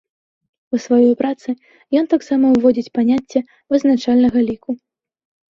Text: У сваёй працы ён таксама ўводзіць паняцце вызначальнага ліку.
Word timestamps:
У 0.77 0.77
сваёй 0.85 1.11
працы 1.21 1.49
ён 2.01 2.05
таксама 2.15 2.45
ўводзіць 2.57 2.93
паняцце 2.97 3.39
вызначальнага 3.75 4.39
ліку. 4.51 4.71